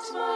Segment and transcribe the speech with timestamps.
[0.00, 0.29] It's my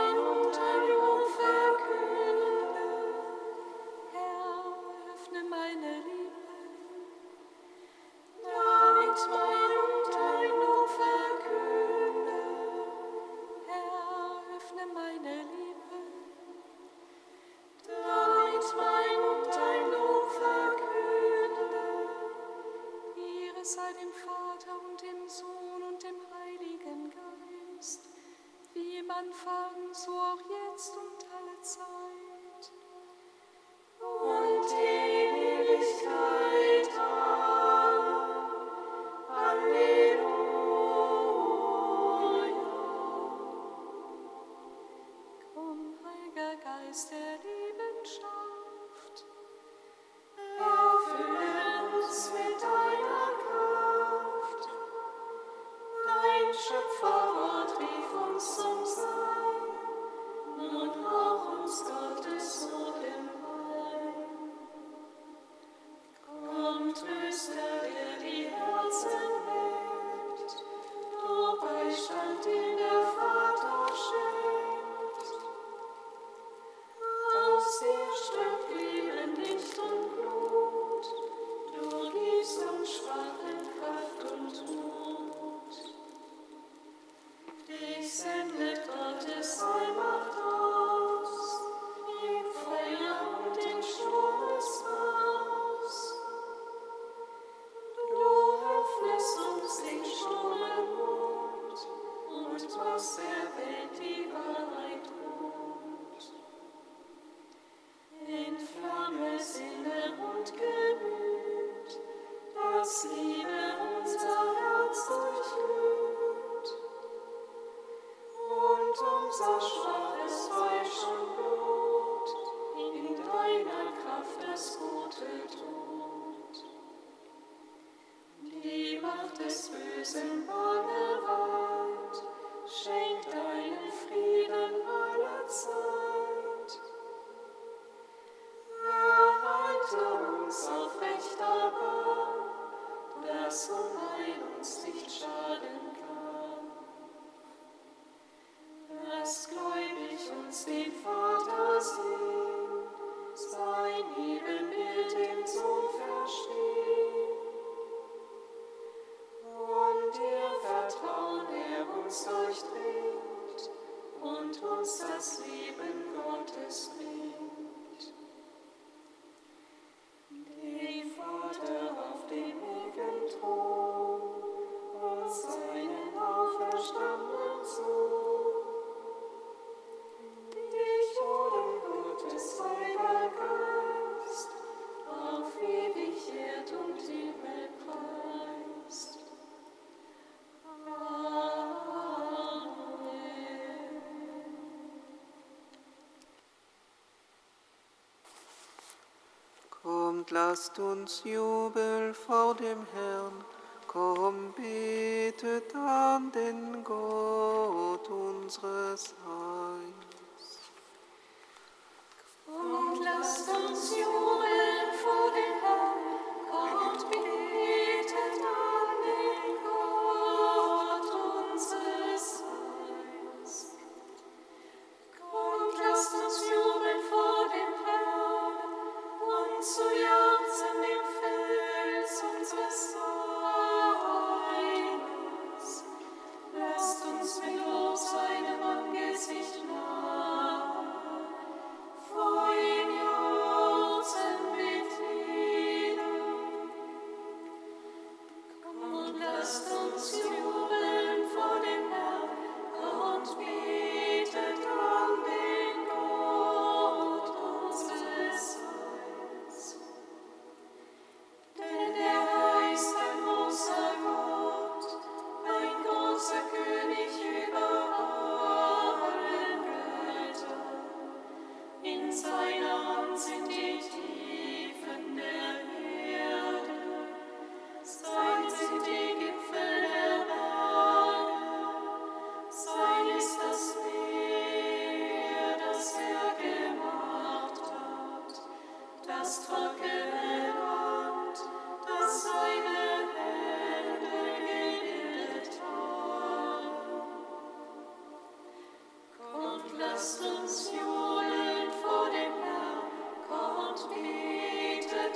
[200.34, 203.44] Lasst uns Jubel vor dem Herrn,
[203.86, 209.14] komm, betet an den Gott unseres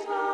[0.05, 0.28] time.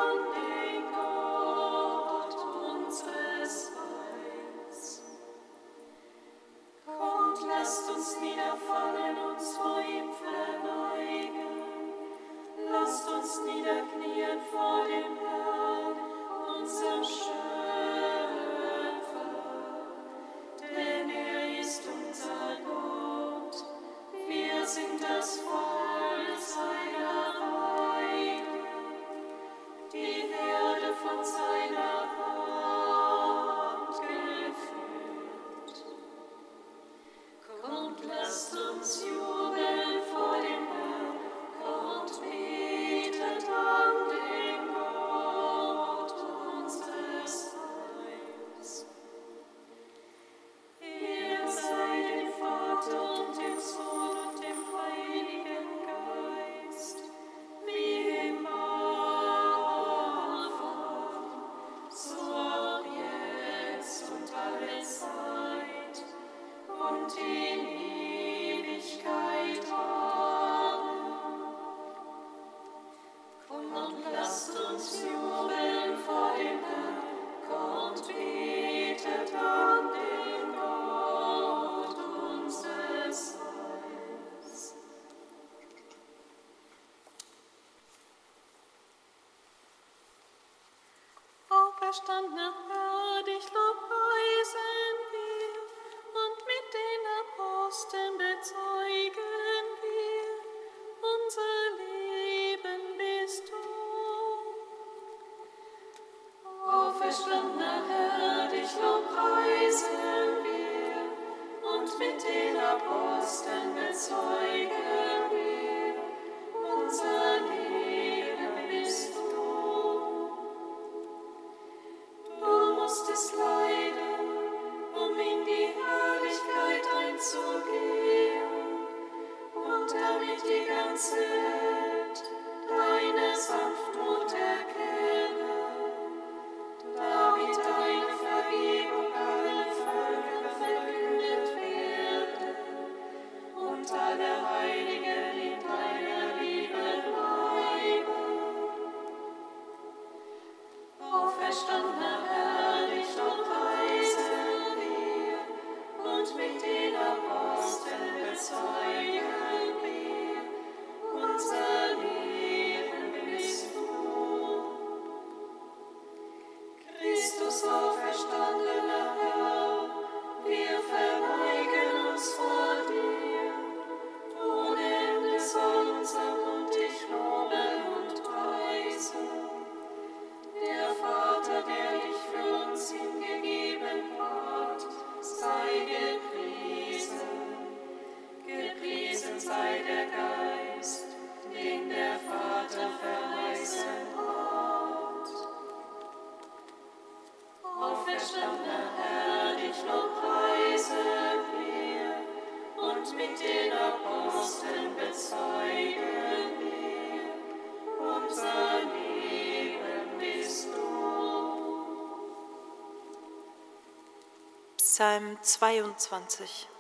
[214.96, 216.75] Psalm 22.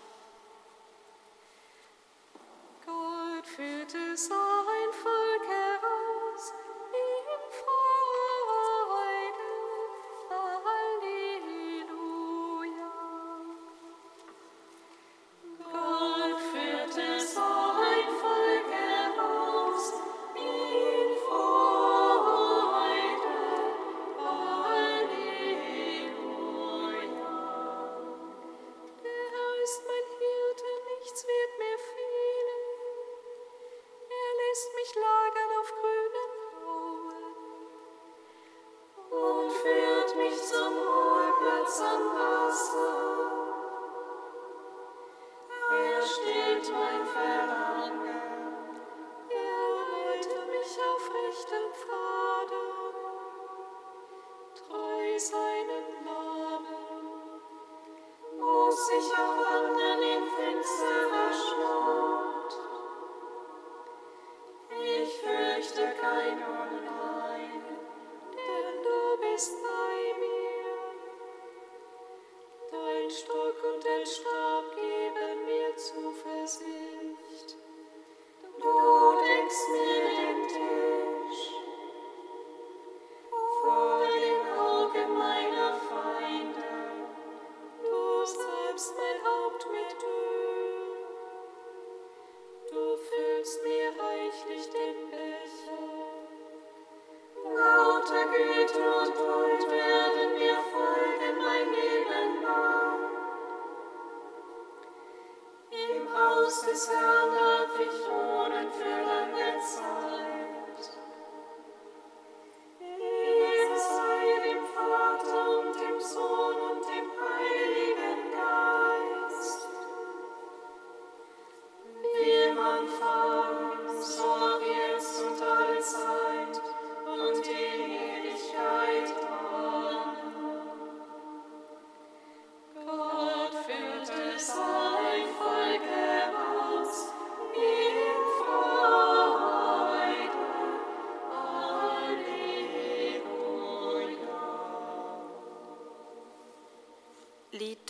[106.65, 110.04] des Herrn darf ich wohnen für lange Zeit.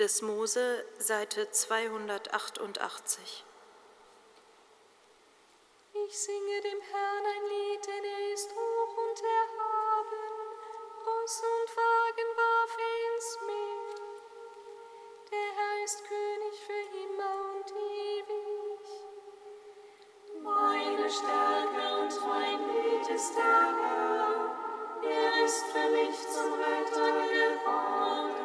[0.06, 3.44] des Mose, Seite 288.
[6.06, 10.28] Ich singe dem Herrn ein Lied, denn er ist hoch und erhaben.
[11.08, 13.96] Ross und Wagen warf ins Meer.
[15.32, 18.86] Der Herr ist König für immer und ewig.
[20.44, 24.56] Meine Stärke und mein Lied ist der Herr.
[25.02, 28.45] Er ist für mich zum Retter geworden.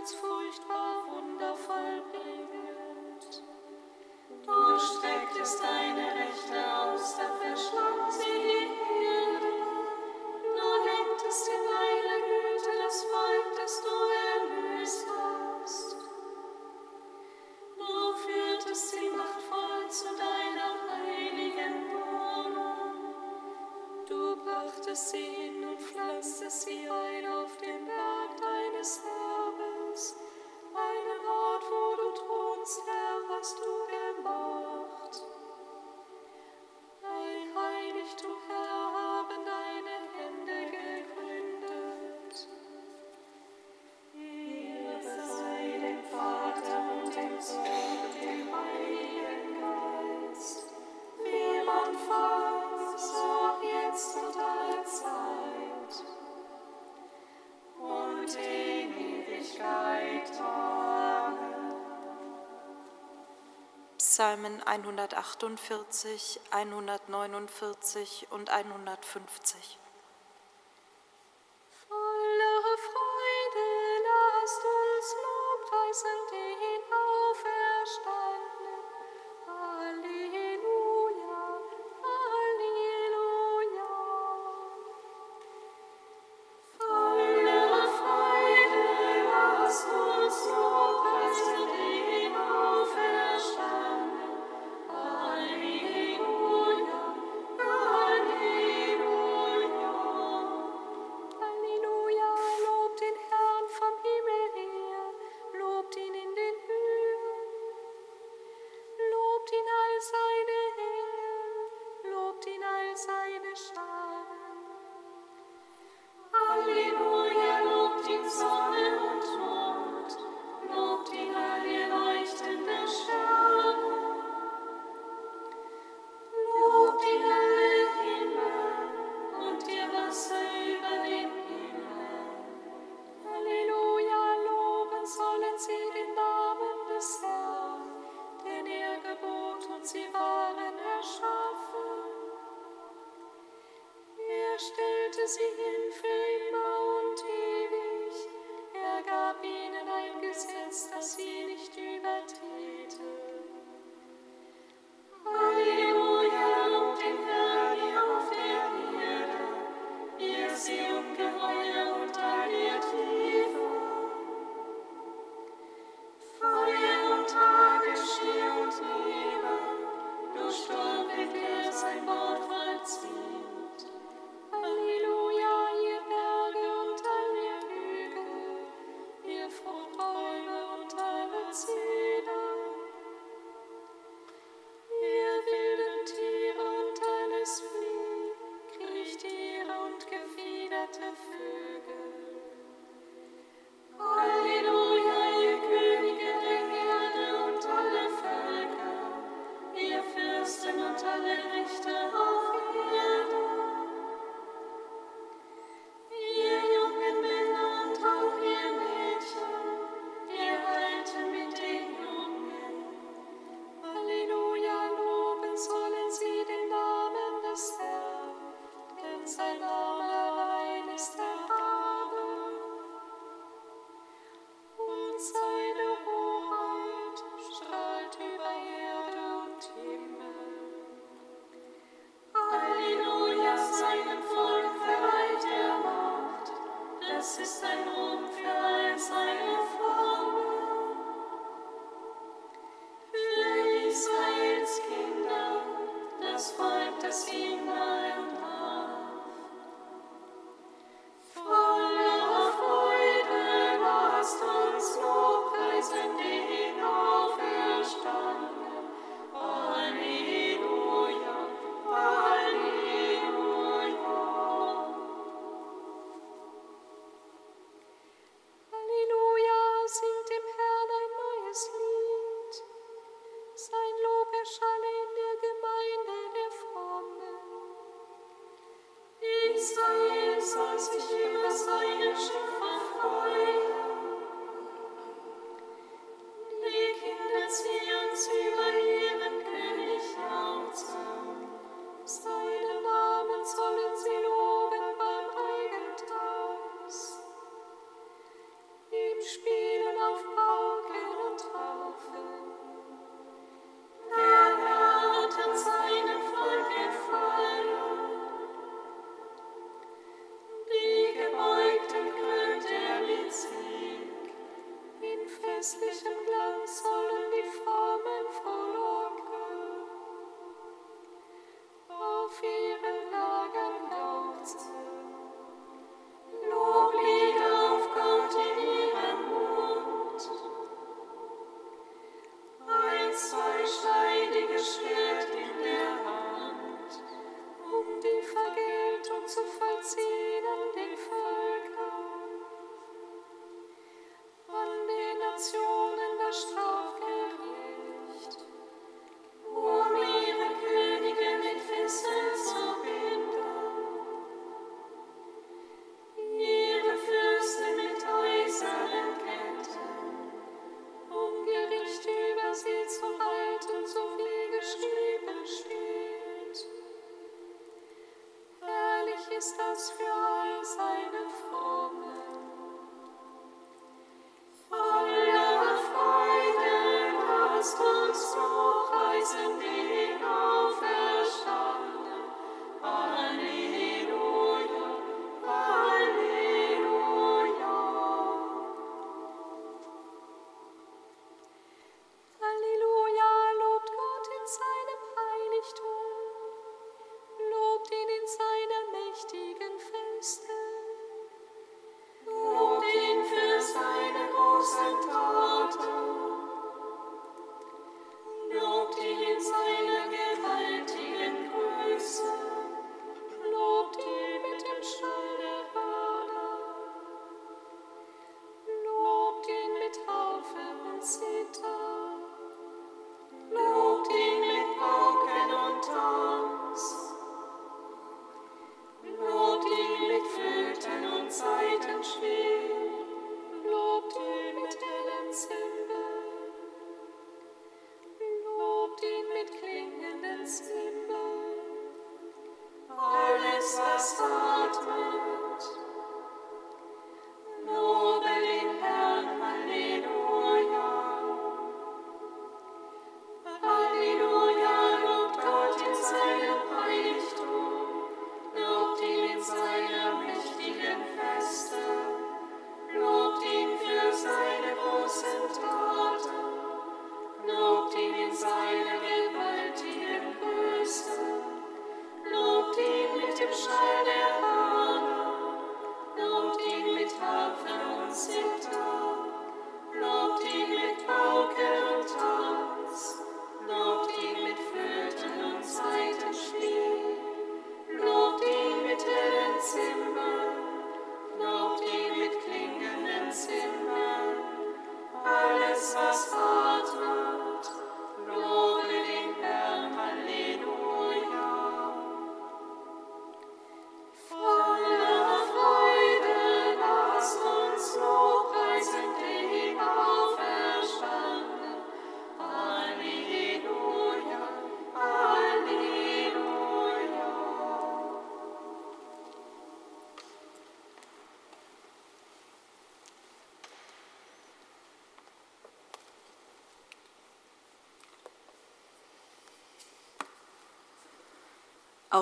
[0.00, 1.93] als furchtbar wundervoll.
[64.34, 69.78] Psalmen 148, 149 und 150.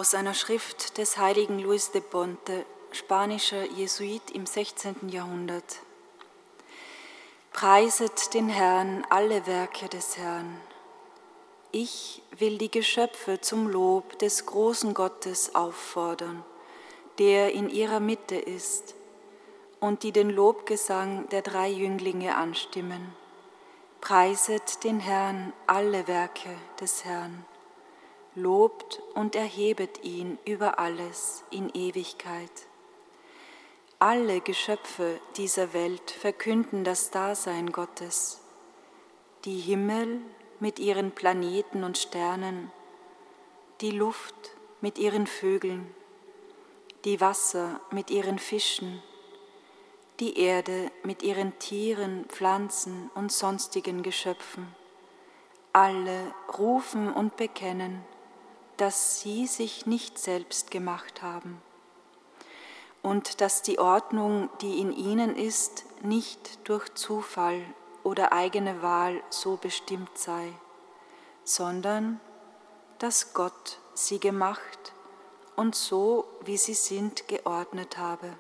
[0.03, 5.11] Aus einer Schrift des heiligen Luis de Ponte, spanischer Jesuit im 16.
[5.11, 5.79] Jahrhundert.
[7.53, 10.61] Preiset den Herrn alle Werke des Herrn.
[11.71, 16.43] Ich will die Geschöpfe zum Lob des großen Gottes auffordern,
[17.21, 18.97] der in ihrer Mitte ist,
[19.79, 23.15] und die den Lobgesang der drei Jünglinge anstimmen.
[24.01, 27.45] Preiset den Herrn alle Werke des Herrn
[28.35, 32.51] lobt und erhebet ihn über alles in Ewigkeit.
[33.99, 38.41] Alle Geschöpfe dieser Welt verkünden das Dasein Gottes.
[39.45, 40.21] Die Himmel
[40.61, 42.73] mit ihren Planeten und Sternen,
[43.81, 45.95] die Luft mit ihren Vögeln,
[47.05, 49.03] die Wasser mit ihren Fischen,
[50.21, 54.75] die Erde mit ihren Tieren, Pflanzen und sonstigen Geschöpfen.
[55.73, 58.05] Alle rufen und bekennen,
[58.83, 61.63] dass sie sich nicht selbst gemacht haben
[63.01, 67.63] und dass die Ordnung, die in ihnen ist, nicht durch Zufall
[68.03, 70.53] oder eigene Wahl so bestimmt sei,
[71.45, 72.21] sondern
[72.99, 74.93] dass Gott sie gemacht
[75.55, 78.37] und so, wie sie sind, geordnet habe.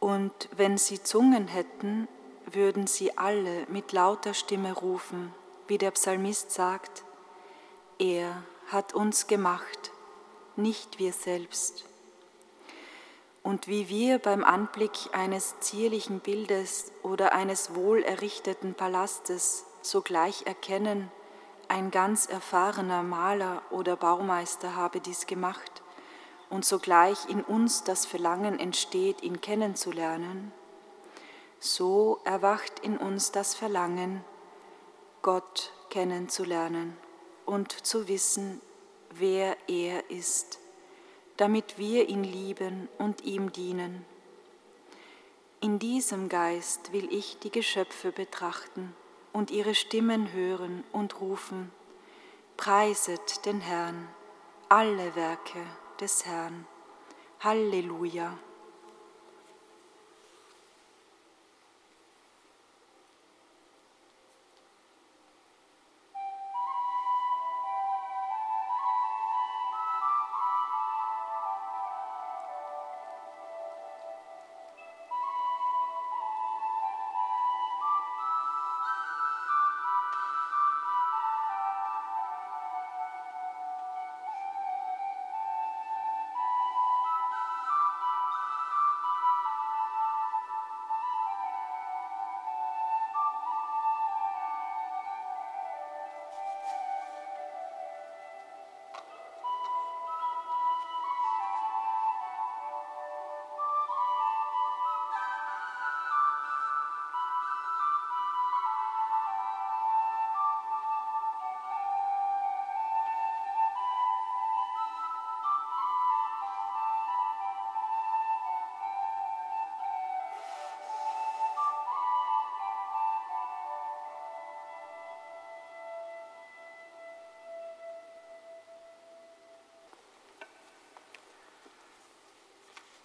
[0.00, 2.08] Und wenn sie Zungen hätten,
[2.46, 5.32] würden sie alle mit lauter Stimme rufen,
[5.68, 7.04] wie der Psalmist sagt,
[8.00, 9.92] er hat uns gemacht,
[10.56, 11.84] nicht wir selbst.
[13.42, 21.10] Und wie wir beim Anblick eines zierlichen Bildes oder eines wohlerrichteten Palastes sogleich erkennen,
[21.68, 25.82] ein ganz erfahrener Maler oder Baumeister habe dies gemacht,
[26.48, 30.52] und sogleich in uns das Verlangen entsteht, ihn kennenzulernen,
[31.58, 34.24] so erwacht in uns das Verlangen,
[35.20, 36.96] Gott kennenzulernen
[37.50, 38.60] und zu wissen,
[39.10, 40.60] wer er ist,
[41.36, 44.04] damit wir ihn lieben und ihm dienen.
[45.60, 48.94] In diesem Geist will ich die Geschöpfe betrachten
[49.32, 51.72] und ihre Stimmen hören und rufen,
[52.56, 54.08] Preiset den Herrn,
[54.68, 55.62] alle Werke
[56.00, 56.66] des Herrn.
[57.40, 58.38] Halleluja.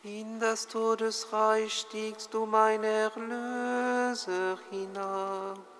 [0.05, 5.74] In das Todesreich stiegst du, mein Erlöser, hinab.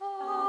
[0.00, 0.42] Halleluja.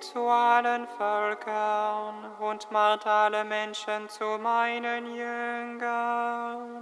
[0.00, 6.79] zu allen Völkern und macht alle Menschen zu meinen Jüngern.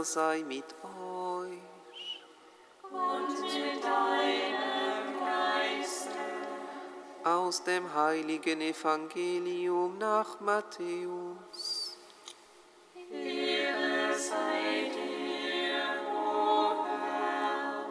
[0.00, 2.22] Herr sei mit euch.
[2.90, 6.18] Und mit deinem Geiste.
[7.22, 11.98] Aus dem heiligen Evangelium nach Matthäus.
[13.12, 15.84] Ehre sei dir,
[16.16, 17.84] o Herr.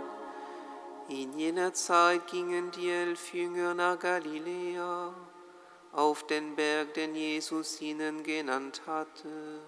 [1.10, 5.14] In jener Zeit gingen die elf Jünger nach Galiläa,
[5.94, 9.62] auf den Berg, den Jesus ihnen genannt hatte.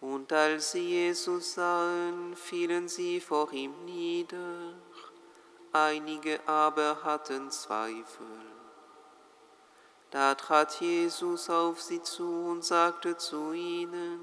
[0.00, 4.74] Und als sie Jesus sahen, fielen sie vor ihm nieder.
[5.72, 8.26] Einige aber hatten Zweifel.
[10.10, 14.20] Da trat Jesus auf sie zu und sagte zu ihnen,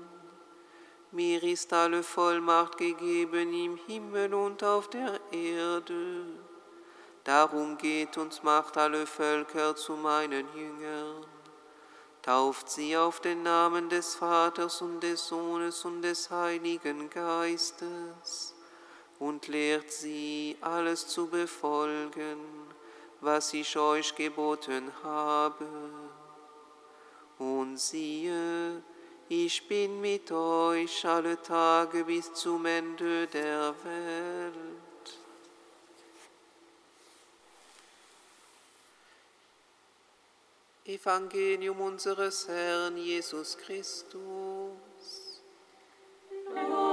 [1.12, 6.26] mir ist alle Vollmacht gegeben im Himmel und auf der Erde.
[7.24, 11.26] Darum geht und macht alle Völker zu meinen Jüngern
[12.28, 18.54] tauft sie auf den Namen des Vaters und des Sohnes und des Heiligen Geistes
[19.18, 22.38] und lehrt sie alles zu befolgen,
[23.22, 25.70] was ich euch geboten habe.
[27.40, 28.84] Und siehe,
[29.30, 34.77] ich bin mit euch alle Tage bis zum Ende der Welt.
[40.88, 44.17] Evangelium unseres Herrn Jesus Christus.
[46.56, 46.87] Lob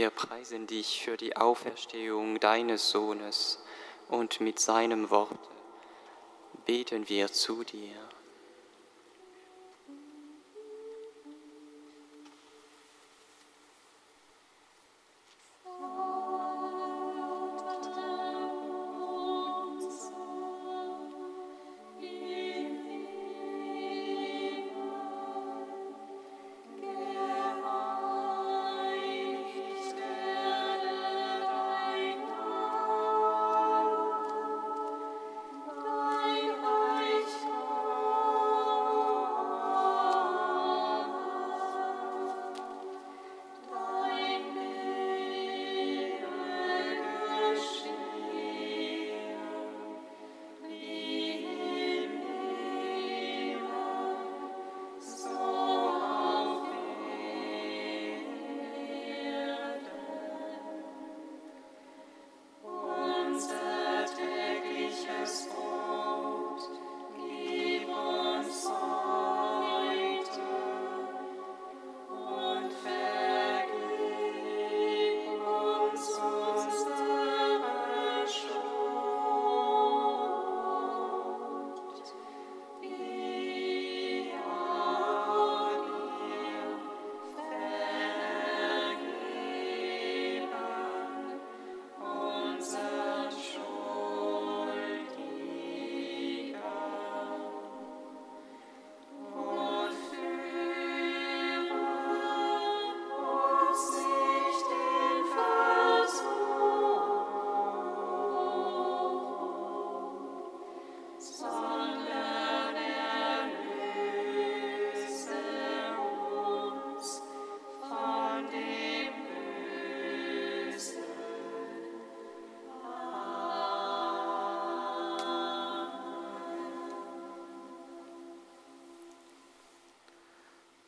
[0.00, 3.62] Wir preisen dich für die Auferstehung deines Sohnes
[4.08, 5.38] und mit seinem Wort
[6.64, 8.09] beten wir zu dir.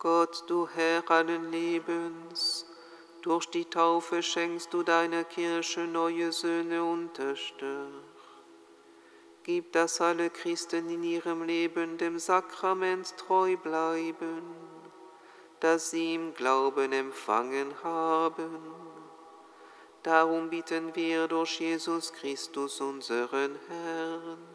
[0.03, 2.67] Gott, du Herr allen Lebens,
[3.23, 7.63] durch die Taufe schenkst du deiner Kirche neue Söhne unterstützt.
[9.45, 14.43] Gib, dass alle Christen in ihrem Leben dem Sakrament treu bleiben,
[15.61, 18.59] das sie im Glauben empfangen haben.
[20.03, 24.52] Darum bitten wir durch Jesus Christus, unseren Herrn.